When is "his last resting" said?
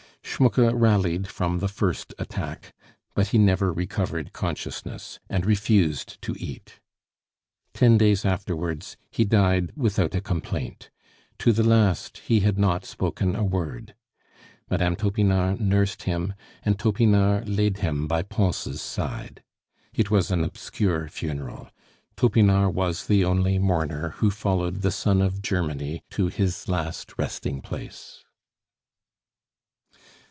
26.29-27.61